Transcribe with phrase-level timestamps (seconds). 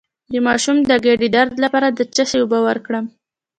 [0.31, 3.05] د ماشوم د ګیډې درد لپاره د څه شي اوبه ورکړم؟